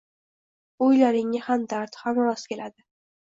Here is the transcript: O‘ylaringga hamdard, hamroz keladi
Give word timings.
O‘ylaringga 0.85 1.43
hamdard, 1.49 1.99
hamroz 2.05 2.47
keladi 2.53 2.87